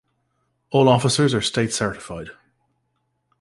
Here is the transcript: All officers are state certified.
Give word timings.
All 0.71 0.89
officers 0.89 1.31
are 1.35 1.41
state 1.43 1.71
certified. 1.73 2.31